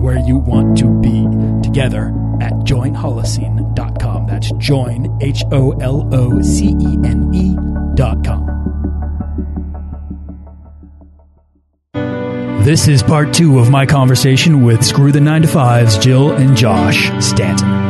[0.00, 1.26] where you want to be
[1.62, 2.08] together
[2.40, 4.26] at joinholocene.com.
[4.26, 8.60] That's join, H O L O C E N E.com.
[12.64, 16.54] This is part two of my conversation with Screw the 9 to 5's Jill and
[16.54, 17.89] Josh Stanton.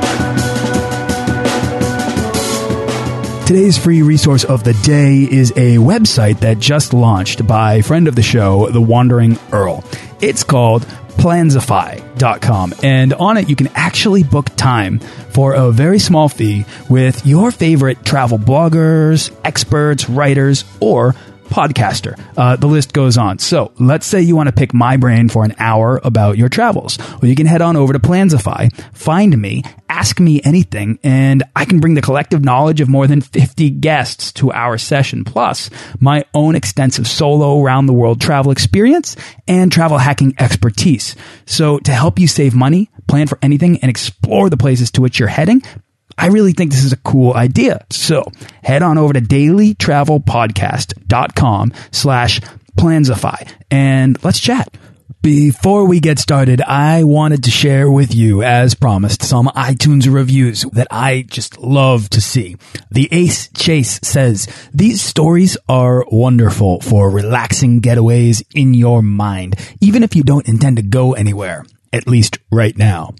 [3.51, 8.15] Today's free resource of the day is a website that just launched by friend of
[8.15, 9.83] the show, The Wandering Earl.
[10.21, 10.83] It's called
[11.17, 12.73] Plansify.com.
[12.81, 14.99] And on it, you can actually book time
[15.33, 21.13] for a very small fee with your favorite travel bloggers, experts, writers, or
[21.51, 22.19] podcaster.
[22.37, 23.37] Uh, the list goes on.
[23.37, 26.97] So let's say you want to pick my brain for an hour about your travels.
[26.97, 31.65] Well, you can head on over to Plansify, find me, ask me anything, and I
[31.65, 36.23] can bring the collective knowledge of more than 50 guests to our session, plus my
[36.33, 39.15] own extensive solo around the world travel experience
[39.47, 41.15] and travel hacking expertise.
[41.45, 45.19] So to help you save money, plan for anything, and explore the places to which
[45.19, 45.61] you're heading,
[46.17, 47.85] I really think this is a cool idea.
[47.89, 48.23] So
[48.63, 52.41] head on over to dailytravelpodcast.com slash
[52.77, 54.73] plansify and let's chat.
[55.21, 60.63] Before we get started, I wanted to share with you, as promised, some iTunes reviews
[60.71, 62.55] that I just love to see.
[62.89, 70.01] The Ace Chase says, These stories are wonderful for relaxing getaways in your mind, even
[70.01, 73.13] if you don't intend to go anywhere at least right now.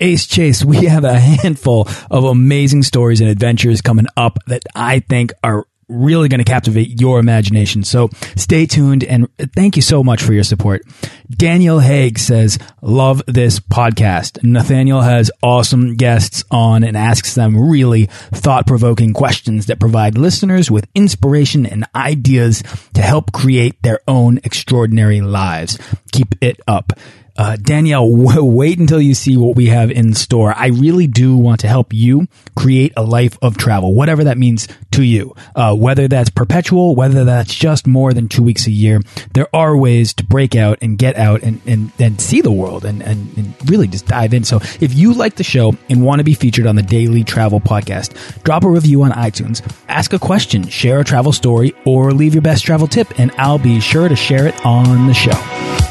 [0.00, 5.00] Ace Chase, we have a handful of amazing stories and adventures coming up that I
[5.00, 7.84] think are really going to captivate your imagination.
[7.84, 10.82] So stay tuned and thank you so much for your support.
[11.30, 14.42] Daniel Haig says, love this podcast.
[14.42, 20.70] Nathaniel has awesome guests on and asks them really thought provoking questions that provide listeners
[20.70, 22.62] with inspiration and ideas
[22.94, 25.78] to help create their own extraordinary lives.
[26.10, 26.94] Keep it up.
[27.36, 30.54] Uh, Danielle, wait until you see what we have in store.
[30.56, 34.68] I really do want to help you create a life of travel, whatever that means
[34.92, 35.34] to you.
[35.54, 39.00] Uh, whether that's perpetual, whether that's just more than two weeks a year,
[39.34, 42.84] there are ways to break out and get out and, and, and see the world
[42.84, 44.44] and, and, and really just dive in.
[44.44, 47.60] So if you like the show and want to be featured on the Daily Travel
[47.60, 52.34] Podcast, drop a review on iTunes, ask a question, share a travel story, or leave
[52.34, 55.85] your best travel tip, and I'll be sure to share it on the show.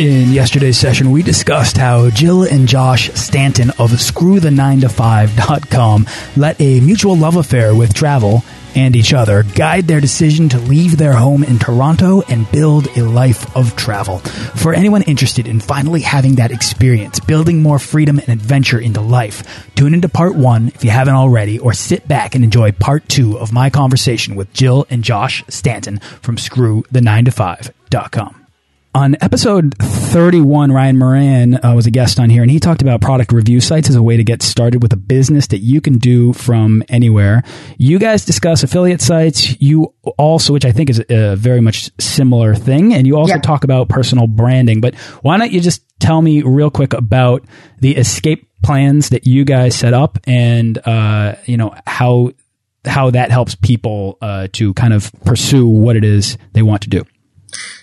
[0.00, 6.06] In yesterday's session, we discussed how Jill and Josh Stanton of ScrewThe9to5.com
[6.38, 8.42] let a mutual love affair with travel
[8.74, 13.02] and each other guide their decision to leave their home in Toronto and build a
[13.02, 14.20] life of travel.
[14.20, 19.68] For anyone interested in finally having that experience, building more freedom and adventure into life,
[19.74, 23.38] tune into part one if you haven't already, or sit back and enjoy part two
[23.38, 28.40] of my conversation with Jill and Josh Stanton from ScrewThe9to5.com.
[28.92, 33.00] On episode 31, Ryan Moran uh, was a guest on here, and he talked about
[33.00, 35.98] product review sites as a way to get started with a business that you can
[35.98, 37.44] do from anywhere.
[37.78, 39.60] You guys discuss affiliate sites.
[39.60, 43.40] You also, which I think is a very much similar thing, and you also yeah.
[43.40, 44.80] talk about personal branding.
[44.80, 47.44] But why don't you just tell me real quick about
[47.78, 52.32] the escape plans that you guys set up, and uh, you know how
[52.84, 56.88] how that helps people uh, to kind of pursue what it is they want to
[56.88, 57.04] do.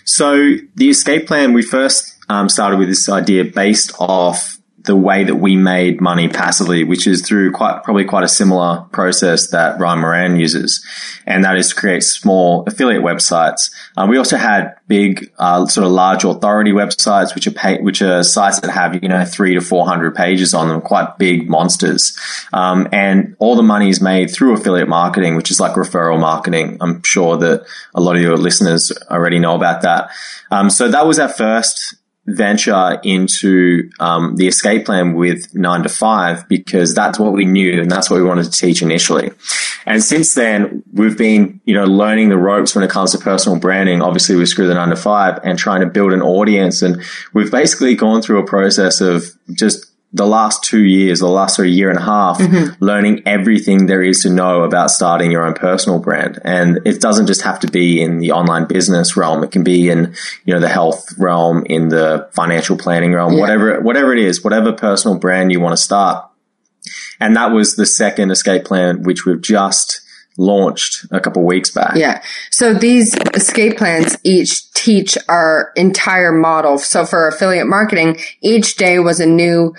[0.08, 4.57] So the escape plan, we first um, started with this idea based off
[4.88, 8.86] the way that we made money passively, which is through quite probably quite a similar
[8.90, 10.82] process that Ryan Moran uses,
[11.26, 13.70] and that is to create small affiliate websites.
[13.98, 18.00] Um, we also had big, uh, sort of large authority websites, which are pay, which
[18.00, 21.50] are sites that have you know three to four hundred pages on them, quite big
[21.50, 22.18] monsters.
[22.54, 26.78] Um, and all the money is made through affiliate marketing, which is like referral marketing.
[26.80, 30.10] I'm sure that a lot of your listeners already know about that.
[30.50, 31.94] Um, so that was our first
[32.28, 37.80] venture into um, the escape plan with nine to five because that's what we knew
[37.80, 39.30] and that's what we wanted to teach initially.
[39.86, 43.58] And since then, we've been, you know, learning the ropes when it comes to personal
[43.58, 46.82] branding, obviously with Screw the Nine to Five and trying to build an audience.
[46.82, 47.02] And
[47.32, 51.68] we've basically gone through a process of just the last two years, the last sort
[51.68, 52.82] of year and a half, mm-hmm.
[52.82, 56.38] learning everything there is to know about starting your own personal brand.
[56.44, 59.44] And it doesn't just have to be in the online business realm.
[59.44, 60.14] It can be in,
[60.46, 63.40] you know, the health realm, in the financial planning realm, yeah.
[63.40, 66.24] whatever, whatever it is, whatever personal brand you want to start.
[67.20, 70.00] And that was the second escape plan, which we've just
[70.38, 71.96] launched a couple weeks back.
[71.96, 72.22] Yeah.
[72.50, 76.78] So these escape plans each teach our entire model.
[76.78, 79.74] So for affiliate marketing, each day was a new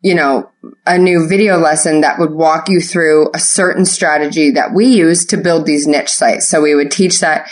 [0.00, 0.50] you know,
[0.86, 5.26] a new video lesson that would walk you through a certain strategy that we use
[5.26, 6.48] to build these niche sites.
[6.48, 7.48] So we would teach that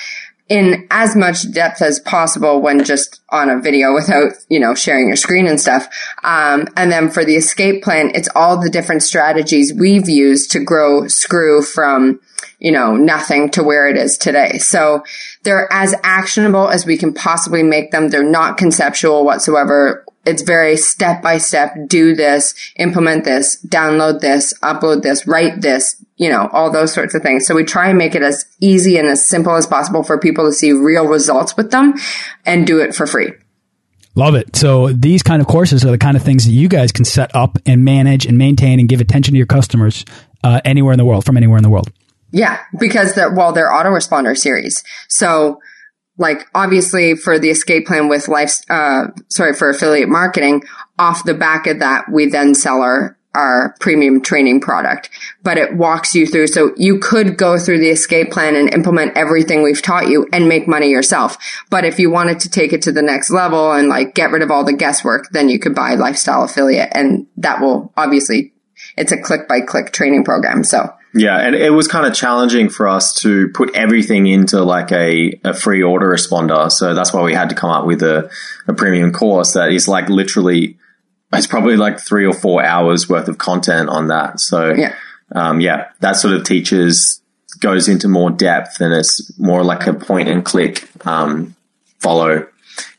[0.48, 5.08] in as much depth as possible when just on a video without, you know, sharing
[5.08, 5.88] your screen and stuff.
[6.22, 10.60] Um, and then for the escape plan, it's all the different strategies we've used to
[10.60, 12.20] grow Screw from,
[12.60, 14.58] you know, nothing to where it is today.
[14.58, 15.02] So
[15.42, 18.08] they're as actionable as we can possibly make them.
[18.08, 24.52] They're not conceptual whatsoever it's very step by step, do this, implement this, download this,
[24.62, 27.46] upload this, write this, you know, all those sorts of things.
[27.46, 30.46] So we try and make it as easy and as simple as possible for people
[30.46, 31.94] to see real results with them
[32.44, 33.32] and do it for free.
[34.16, 34.56] Love it.
[34.56, 37.34] So these kind of courses are the kind of things that you guys can set
[37.36, 40.06] up and manage and maintain and give attention to your customers
[40.42, 41.92] uh, anywhere in the world, from anywhere in the world.
[42.32, 44.82] Yeah, because they're, well, they're autoresponder series.
[45.08, 45.60] So
[46.18, 50.62] like obviously for the escape plan with life, uh, sorry, for affiliate marketing,
[50.98, 55.10] off the back of that, we then sell our, our premium training product,
[55.42, 56.46] but it walks you through.
[56.46, 60.48] So you could go through the escape plan and implement everything we've taught you and
[60.48, 61.36] make money yourself.
[61.68, 64.42] But if you wanted to take it to the next level and like get rid
[64.42, 68.54] of all the guesswork, then you could buy lifestyle affiliate and that will obviously,
[68.96, 70.64] it's a click by click training program.
[70.64, 74.92] So yeah, and it was kind of challenging for us to put everything into like
[74.92, 76.70] a, a free responder.
[76.70, 78.30] So that's why we had to come up with a,
[78.68, 80.76] a premium course that is like literally,
[81.32, 84.40] it's probably like three or four hours worth of content on that.
[84.40, 84.94] So yeah,
[85.32, 87.22] um, yeah that sort of teaches,
[87.60, 91.56] goes into more depth and it's more like a point and click, um,
[91.98, 92.46] follow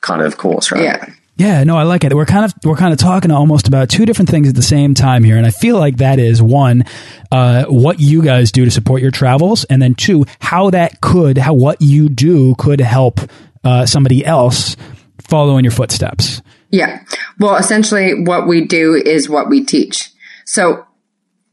[0.01, 0.81] kind of course, right?
[0.81, 1.09] Yeah.
[1.37, 2.15] Yeah, no, I like it.
[2.15, 4.95] We're kind of we're kind of talking almost about two different things at the same
[4.95, 6.83] time here, and I feel like that is one,
[7.31, 11.37] uh, what you guys do to support your travels, and then two, how that could
[11.37, 13.19] how what you do could help
[13.63, 14.75] uh, somebody else
[15.19, 16.41] follow in your footsteps.
[16.71, 17.03] Yeah,
[17.39, 20.09] well, essentially, what we do is what we teach.
[20.45, 20.87] So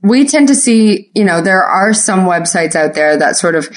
[0.02, 3.69] we tend to see, you know, there are some websites out there that sort of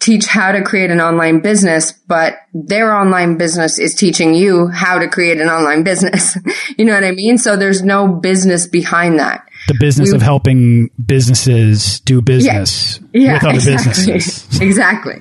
[0.00, 4.98] teach how to create an online business, but their online business is teaching you how
[4.98, 6.36] to create an online business.
[6.78, 7.38] you know what I mean?
[7.38, 9.46] So there's no business behind that.
[9.68, 14.12] The business we, of helping businesses do business yeah, yeah, with other exactly.
[14.14, 14.60] businesses.
[14.62, 15.20] exactly.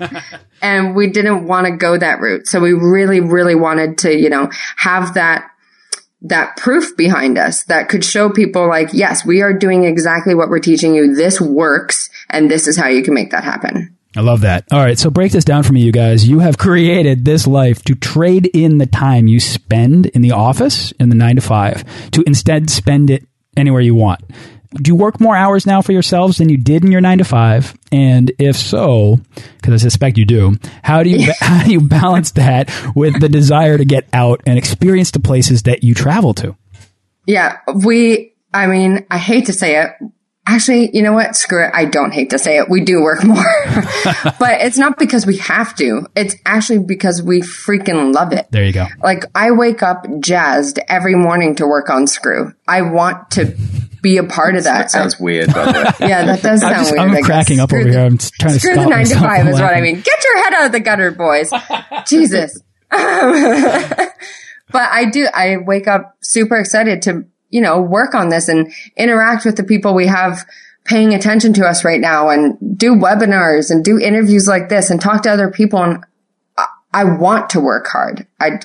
[0.62, 2.48] and we didn't want to go that route.
[2.48, 5.52] So we really, really wanted to, you know, have that
[6.22, 10.50] that proof behind us that could show people like, yes, we are doing exactly what
[10.50, 11.16] we're teaching you.
[11.16, 13.98] This works and this is how you can make that happen.
[14.16, 14.66] I love that.
[14.72, 16.28] All right, so break this down for me, you guys.
[16.28, 20.92] You have created this life to trade in the time you spend in the office
[20.94, 24.22] in the nine to five to instead spend it anywhere you want.
[24.74, 27.24] Do you work more hours now for yourselves than you did in your nine to
[27.24, 27.76] five?
[27.92, 29.20] And if so,
[29.57, 33.30] because I suspect you do, how do you how do you balance that with the
[33.30, 36.56] desire to get out and experience the places that you travel to?
[37.26, 38.33] Yeah, we.
[38.52, 39.92] I mean, I hate to say it,
[40.52, 41.36] Actually, you know what?
[41.36, 41.72] Screw it.
[41.76, 42.68] I don't hate to say it.
[42.68, 43.38] We do work more,
[44.40, 46.08] but it's not because we have to.
[46.16, 48.48] It's actually because we freaking love it.
[48.50, 48.88] There you go.
[49.04, 52.52] Like I wake up jazzed every morning to work on Screw.
[52.68, 53.56] I want to
[54.02, 54.78] be a part of that.
[54.78, 55.50] That sounds weird.
[56.00, 57.12] yeah, that does sound just, weird.
[57.12, 58.00] I'm cracking up over the, here.
[58.00, 60.02] I'm trying to screw the nine to five is what I mean.
[60.02, 61.52] Get your head out of the gutter, boys.
[62.08, 62.60] Jesus.
[62.90, 63.00] but
[64.74, 65.28] I do.
[65.32, 69.64] I wake up super excited to you know, work on this and interact with the
[69.64, 70.46] people we have
[70.86, 75.00] paying attention to us right now and do webinars and do interviews like this and
[75.00, 75.82] talk to other people.
[75.82, 76.04] And
[76.92, 78.26] I, want to work hard.
[78.40, 78.60] I,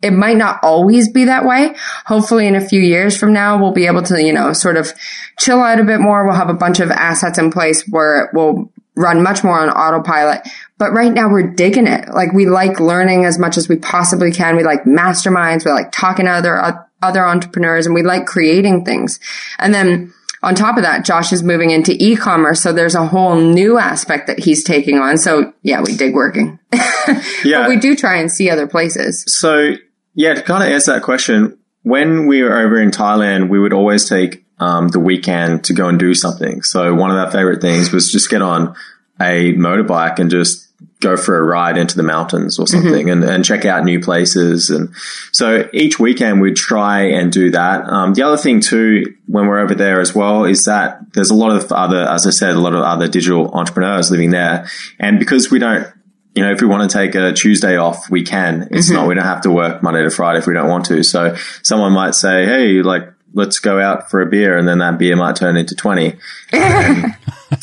[0.00, 1.74] it might not always be that way.
[2.04, 4.92] Hopefully in a few years from now, we'll be able to, you know, sort of
[5.40, 6.24] chill out a bit more.
[6.24, 9.68] We'll have a bunch of assets in place where it will run much more on
[9.68, 10.48] autopilot.
[10.78, 12.08] But right now we're digging it.
[12.08, 14.56] Like we like learning as much as we possibly can.
[14.56, 15.64] We like masterminds.
[15.64, 19.20] We like talking to other uh, other entrepreneurs and we like creating things.
[19.58, 20.12] And then
[20.42, 22.60] on top of that, Josh is moving into e-commerce.
[22.60, 25.18] So there's a whole new aspect that he's taking on.
[25.18, 26.58] So yeah, we dig working.
[27.44, 27.62] yeah.
[27.62, 29.24] But we do try and see other places.
[29.26, 29.74] So
[30.14, 33.72] Yeah, to kind of answer that question, when we were over in Thailand, we would
[33.72, 36.62] always take um, the weekend to go and do something.
[36.62, 38.74] So one of our favorite things was just get on
[39.20, 40.65] a motorbike and just
[41.00, 43.22] go for a ride into the mountains or something mm-hmm.
[43.22, 44.70] and, and check out new places.
[44.70, 44.94] And
[45.32, 47.86] so each weekend we'd try and do that.
[47.86, 51.34] Um, the other thing too, when we're over there as well, is that there's a
[51.34, 54.66] lot of other, as I said, a lot of other digital entrepreneurs living there.
[54.98, 55.86] And because we don't
[56.34, 58.68] you know, if we want to take a Tuesday off, we can.
[58.70, 58.96] It's mm-hmm.
[58.96, 61.02] not, we don't have to work Monday to Friday if we don't want to.
[61.02, 64.58] So someone might say, Hey, like, let's go out for a beer.
[64.58, 66.14] And then that beer might turn into 20.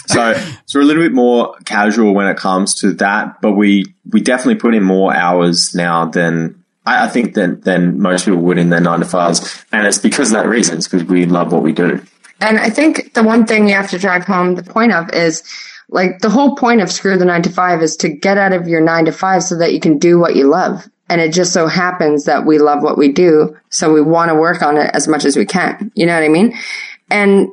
[0.08, 3.94] so, so we're a little bit more casual when it comes to that, but we,
[4.10, 8.40] we definitely put in more hours now than I, I think than, than most people
[8.40, 9.64] would in their nine to fives.
[9.72, 10.80] And it's because of that reason.
[10.80, 12.02] It's because we love what we do.
[12.42, 15.44] And I think the one thing you have to drive home the point of is
[15.90, 18.68] like the whole point of screw the nine to five is to get out of
[18.68, 20.90] your nine to five so that you can do what you love.
[21.08, 23.56] And it just so happens that we love what we do.
[23.70, 25.92] So we want to work on it as much as we can.
[25.94, 26.58] You know what I mean?
[27.12, 27.50] And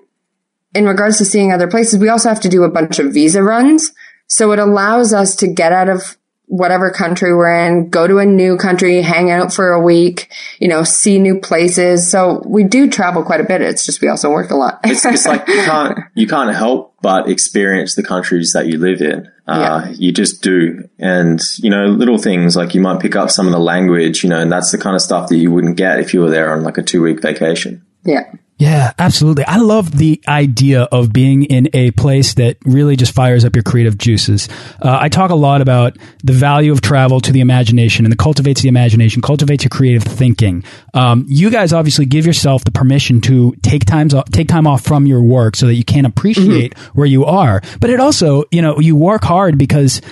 [0.75, 3.43] in regards to seeing other places, we also have to do a bunch of visa
[3.43, 3.93] runs.
[4.27, 6.17] So it allows us to get out of
[6.51, 10.67] whatever country we're in, go to a new country, hang out for a week, you
[10.67, 12.11] know, see new places.
[12.11, 13.61] So we do travel quite a bit.
[13.63, 14.81] It's just we also work a lot.
[14.83, 19.01] it's, it's, like you can't you can't help but experience the countries that you live
[19.01, 19.31] in.
[19.47, 19.93] Uh, yeah.
[19.97, 23.53] You just do, and you know, little things like you might pick up some of
[23.53, 26.13] the language, you know, and that's the kind of stuff that you wouldn't get if
[26.13, 27.85] you were there on like a two week vacation.
[28.05, 28.25] Yeah.
[28.61, 29.45] Yeah, absolutely.
[29.47, 33.63] I love the idea of being in a place that really just fires up your
[33.63, 34.51] creative juices.
[34.83, 38.19] Uh, I talk a lot about the value of travel to the imagination and the
[38.19, 40.63] cultivates the imagination, cultivates your creative thinking.
[40.93, 44.85] Um, you guys obviously give yourself the permission to take times off, take time off
[44.85, 46.95] from your work so that you can appreciate mm -hmm.
[46.95, 47.63] where you are.
[47.81, 50.03] But it also, you know, you work hard because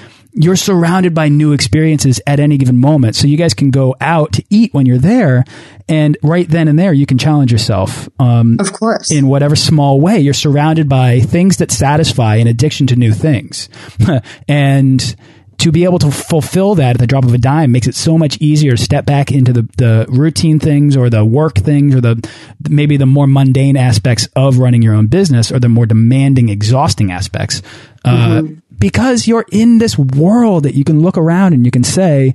[0.40, 3.16] you're surrounded by new experiences at any given moment.
[3.16, 5.44] So you guys can go out to eat when you're there.
[5.88, 8.08] And right then and there, you can challenge yourself.
[8.20, 9.10] Um, of course.
[9.10, 10.20] In whatever small way.
[10.20, 13.68] You're surrounded by things that satisfy an addiction to new things.
[14.48, 15.16] and
[15.58, 18.16] to be able to fulfill that at the drop of a dime makes it so
[18.16, 22.00] much easier to step back into the, the routine things or the work things or
[22.00, 22.30] the
[22.68, 27.10] maybe the more mundane aspects of running your own business or the more demanding, exhausting
[27.12, 27.62] aspects.
[28.04, 28.30] Mm -hmm.
[28.30, 31.84] uh, mm-hmm because you're in this world that you can look around and you can
[31.84, 32.34] say,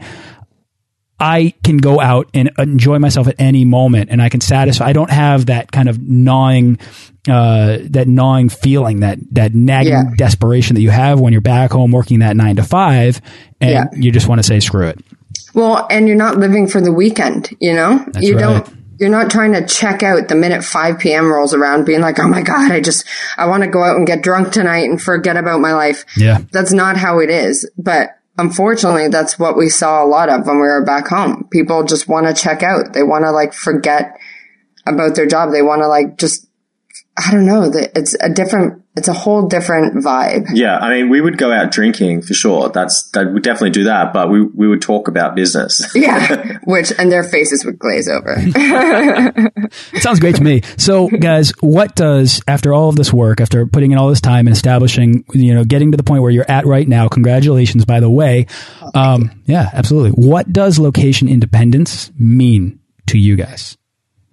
[1.19, 4.85] I can go out and enjoy myself at any moment and I can satisfy.
[4.85, 6.79] I don't have that kind of gnawing,
[7.27, 10.03] uh, that gnawing feeling, that, that nagging yeah.
[10.17, 13.21] desperation that you have when you're back home working that nine to five
[13.61, 13.85] and yeah.
[13.93, 14.99] you just want to say, screw it.
[15.53, 18.03] Well, and you're not living for the weekend, you know?
[18.07, 18.65] That's you right.
[18.65, 21.31] don't you're not trying to check out the minute 5 p.m.
[21.31, 23.05] rolls around being like, oh my God, I just,
[23.37, 26.05] I want to go out and get drunk tonight and forget about my life.
[26.15, 26.41] Yeah.
[26.51, 27.69] That's not how it is.
[27.77, 31.47] But unfortunately, that's what we saw a lot of when we were back home.
[31.51, 32.93] People just want to check out.
[32.93, 34.17] They want to like forget
[34.85, 35.51] about their job.
[35.51, 36.47] They want to like just
[37.15, 40.47] I don't know that it's a different, it's a whole different vibe.
[40.53, 40.79] Yeah.
[40.79, 42.69] I mean, we would go out drinking for sure.
[42.69, 45.91] That's, that would definitely do that, but we, we would talk about business.
[45.95, 46.57] yeah.
[46.63, 48.33] Which, and their faces would glaze over.
[48.37, 50.61] it sounds great to me.
[50.77, 54.47] So guys, what does, after all of this work, after putting in all this time
[54.47, 57.99] and establishing, you know, getting to the point where you're at right now, congratulations, by
[57.99, 58.47] the way.
[58.81, 60.11] Oh, um, yeah, absolutely.
[60.11, 63.77] What does location independence mean to you guys?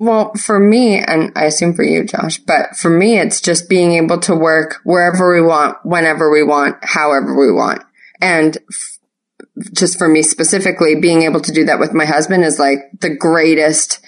[0.01, 3.93] Well, for me, and I assume for you, Josh, but for me, it's just being
[3.93, 7.85] able to work wherever we want, whenever we want, however we want.
[8.19, 8.99] And f-
[9.75, 13.15] just for me specifically, being able to do that with my husband is like the
[13.15, 14.01] greatest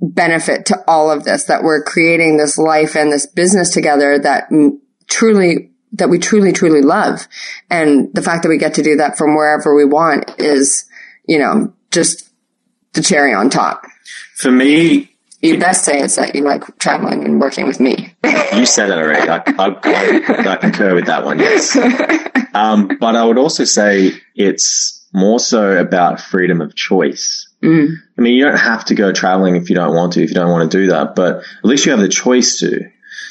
[0.00, 4.48] benefit to all of this, that we're creating this life and this business together that
[5.08, 7.28] truly, that we truly, truly love.
[7.70, 10.84] And the fact that we get to do that from wherever we want is,
[11.28, 12.28] you know, just
[12.94, 13.86] the cherry on top.
[14.34, 15.11] For me,
[15.42, 18.14] you best say it's that you like traveling and working with me.
[18.54, 19.28] you said it already.
[19.28, 21.76] I, I, I, concur with that one, yes.
[22.54, 27.48] Um, but I would also say it's more so about freedom of choice.
[27.62, 27.96] Mm.
[28.18, 30.34] I mean, you don't have to go traveling if you don't want to, if you
[30.34, 32.90] don't want to do that, but at least you have the choice to.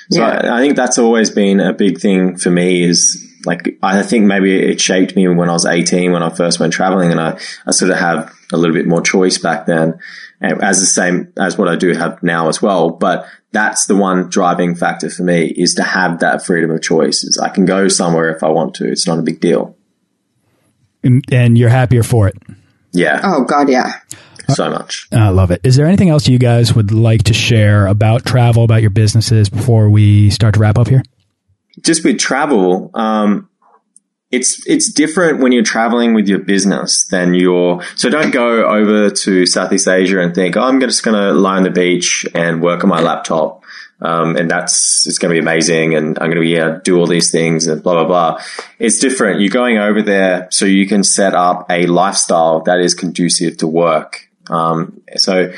[0.10, 0.42] So yeah.
[0.44, 4.26] I, I think that's always been a big thing for me is like, I think
[4.26, 7.40] maybe it shaped me when I was 18 when I first went traveling and I,
[7.66, 10.00] I sort of have a little bit more choice back then
[10.42, 12.90] as the same as what I do have now as well.
[12.90, 17.24] But that's the one driving factor for me is to have that freedom of choice.
[17.24, 18.90] Is I can go somewhere if I want to.
[18.90, 19.76] It's not a big deal.
[21.04, 22.36] And you're happier for it.
[22.92, 23.22] Yeah.
[23.24, 23.94] Oh God, yeah.
[24.50, 25.08] So much.
[25.14, 25.62] I love it.
[25.64, 29.50] Is there anything else you guys would like to share about travel, about your businesses
[29.50, 31.04] before we start to wrap up here?
[31.82, 33.50] Just with travel, um,
[34.32, 39.10] it's it's different when you're traveling with your business than you're so don't go over
[39.10, 42.62] to Southeast Asia and think, oh, I'm just going to lie on the beach and
[42.62, 43.64] work on my laptop.
[44.04, 46.98] Um, and that's it's going to be amazing, and I'm going to be yeah do
[46.98, 48.44] all these things and blah blah blah.
[48.80, 49.42] It's different.
[49.42, 53.68] You're going over there so you can set up a lifestyle that is conducive to
[53.68, 54.28] work.
[54.50, 55.54] Um, so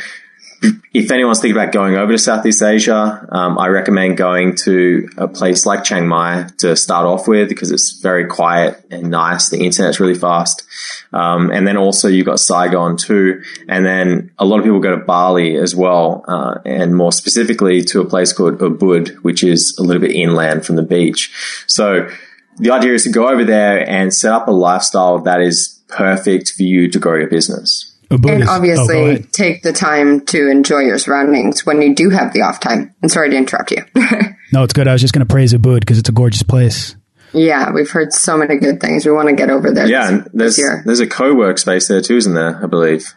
[0.93, 5.27] if anyone's thinking about going over to Southeast Asia, um, I recommend going to a
[5.27, 9.49] place like Chiang Mai to start off with because it's very quiet and nice.
[9.49, 10.63] The internet's really fast.
[11.11, 13.43] Um, and then also you've got Saigon too.
[13.67, 17.81] And then a lot of people go to Bali as well, uh, and more specifically
[17.85, 21.31] to a place called Ubud, which is a little bit inland from the beach.
[21.67, 22.09] So
[22.57, 26.51] the idea is to go over there and set up a lifestyle that is perfect
[26.51, 30.97] for you to grow your business and obviously oh, take the time to enjoy your
[30.97, 32.93] surroundings when you do have the off time.
[33.01, 33.83] And sorry to interrupt you.
[34.51, 34.87] no, it's good.
[34.87, 36.95] I was just going to praise Ubud because it's a gorgeous place.
[37.33, 39.05] Yeah, we've heard so many good things.
[39.05, 39.87] We want to get over there.
[39.87, 42.63] Yeah, this, there's there's a co-work space there too, isn't there?
[42.63, 43.15] I believe.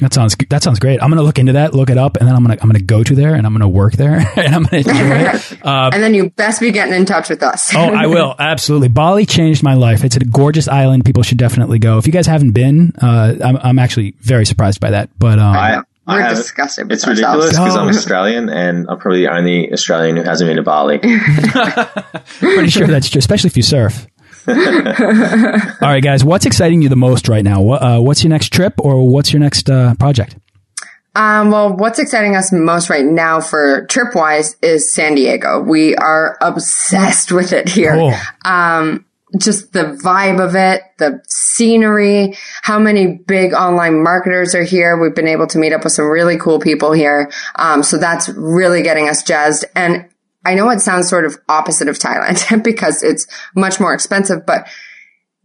[0.00, 1.02] That sounds that sounds great.
[1.02, 3.04] I'm gonna look into that, look it up, and then I'm gonna I'm gonna go
[3.04, 5.64] to there and I'm gonna work there and I'm gonna enjoy it.
[5.64, 7.74] Uh, and then you best be getting in touch with us.
[7.74, 8.88] oh, I will absolutely.
[8.88, 10.02] Bali changed my life.
[10.02, 11.04] It's a gorgeous island.
[11.04, 11.98] People should definitely go.
[11.98, 15.10] If you guys haven't been, uh, I'm I'm actually very surprised by that.
[15.18, 16.90] But um, I, we're I disgusted.
[16.90, 20.62] It's ridiculous because I'm Australian and I'm probably the only Australian who hasn't been to
[20.62, 20.98] Bali.
[20.98, 24.06] Pretty sure that's true, especially if you surf.
[24.48, 27.60] All right, guys, what's exciting you the most right now?
[27.60, 30.36] What, uh, what's your next trip or what's your next uh, project?
[31.14, 35.60] Um, well, what's exciting us most right now for trip wise is San Diego.
[35.60, 37.94] We are obsessed with it here.
[37.94, 38.14] Cool.
[38.44, 39.04] Um,
[39.38, 44.98] just the vibe of it, the scenery, how many big online marketers are here.
[44.98, 47.30] We've been able to meet up with some really cool people here.
[47.56, 49.64] Um, so that's really getting us jazzed.
[49.76, 50.09] And
[50.44, 54.66] I know it sounds sort of opposite of Thailand because it's much more expensive, but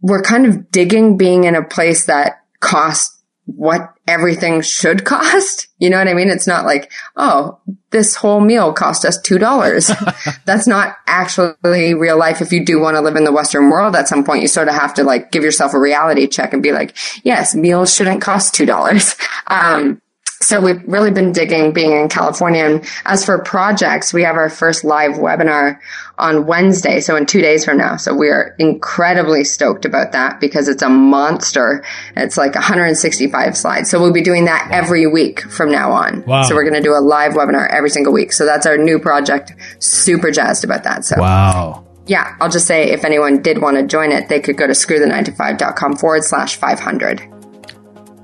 [0.00, 3.12] we're kind of digging being in a place that costs
[3.46, 5.68] what everything should cost.
[5.78, 6.28] You know what I mean?
[6.28, 7.58] It's not like, oh,
[7.90, 10.40] this whole meal cost us $2.
[10.44, 12.40] That's not actually real life.
[12.40, 14.68] If you do want to live in the Western world at some point, you sort
[14.68, 18.20] of have to like give yourself a reality check and be like, yes, meals shouldn't
[18.20, 19.18] cost $2.
[19.48, 20.02] Um,
[20.40, 22.62] so we've really been digging being in California.
[22.62, 25.78] And as for projects, we have our first live webinar
[26.18, 27.00] on Wednesday.
[27.00, 27.96] So in two days from now.
[27.96, 31.84] So we are incredibly stoked about that because it's a monster.
[32.16, 33.90] It's like 165 slides.
[33.90, 36.22] So we'll be doing that every week from now on.
[36.24, 36.42] Wow.
[36.42, 38.32] So we're going to do a live webinar every single week.
[38.32, 39.54] So that's our new project.
[39.78, 41.04] Super jazzed about that.
[41.04, 41.86] So wow.
[42.06, 44.74] Yeah, I'll just say if anyone did want to join it, they could go to
[44.74, 47.35] screwthe9to5.com forward slash 500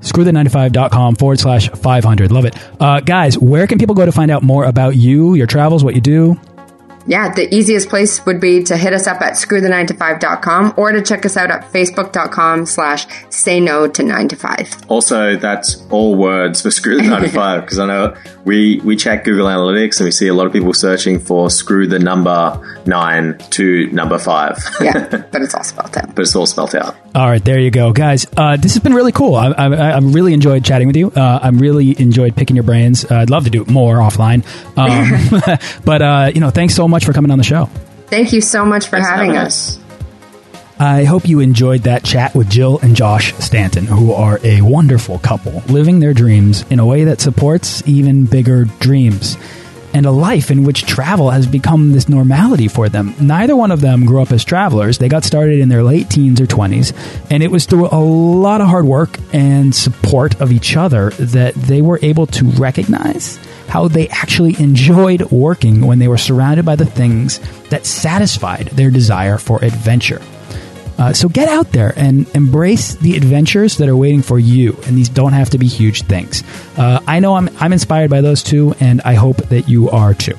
[0.03, 2.31] screwthe9to5.com forward slash 500.
[2.31, 2.55] Love it.
[2.81, 5.95] Uh, guys, where can people go to find out more about you, your travels, what
[5.95, 6.38] you do?
[7.07, 11.27] yeah, the easiest place would be to hit us up at screwthe9to5.com or to check
[11.27, 14.77] us out at facebook.com slash say no to 9 to 5.
[14.88, 18.97] Also, that's all words for screw the 9 to 5 because I know we, we
[18.97, 22.83] check Google Analytics and we see a lot of people searching for screw the number
[22.87, 24.59] 9 to number 5.
[24.81, 26.15] yeah, but it's all spelled out.
[26.15, 26.97] But it's all spelled out.
[27.14, 27.92] All right, there you go.
[27.92, 29.35] Guys, uh, this has been really cool.
[29.35, 31.11] I, I, I really enjoyed chatting with you.
[31.11, 33.05] Uh, I'm really enjoyed picking your brains.
[33.05, 34.42] Uh, I'd love to do it more offline.
[34.79, 35.38] Um,
[35.85, 37.66] but, uh, you know, thanks so much for coming on the show.
[38.07, 39.79] Thank you so much for having, having us.
[40.79, 45.18] I hope you enjoyed that chat with Jill and Josh Stanton, who are a wonderful
[45.18, 49.37] couple living their dreams in a way that supports even bigger dreams
[49.95, 53.15] and a life in which travel has become this normality for them.
[53.21, 54.99] Neither one of them grew up as travelers.
[54.99, 56.95] They got started in their late teens or 20s,
[57.31, 61.55] and it was through a lot of hard work and support of each other that
[61.55, 66.77] they were able to recognize how they actually enjoyed working when they were surrounded by
[66.77, 67.39] the things
[67.71, 70.21] that satisfied their desire for adventure.
[71.03, 74.79] Uh, so get out there and embrace the adventures that are waiting for you.
[74.87, 76.45] And these don't have to be huge things.
[76.77, 80.15] Uh, I know I'm, I'm inspired by those too, and I hope that you are
[80.15, 80.37] too.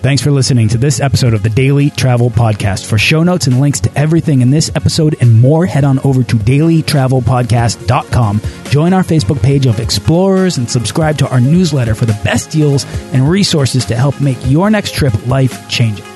[0.00, 2.88] Thanks for listening to this episode of the Daily Travel Podcast.
[2.88, 6.22] For show notes and links to everything in this episode and more, head on over
[6.22, 8.40] to dailytravelpodcast.com.
[8.70, 12.86] Join our Facebook page of explorers and subscribe to our newsletter for the best deals
[13.12, 16.11] and resources to help make your next trip life changing.